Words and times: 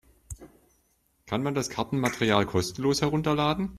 Kann 1.27 1.43
man 1.43 1.53
das 1.53 1.69
Kartenmaterial 1.69 2.47
kostenlos 2.47 3.01
herunterladen? 3.03 3.69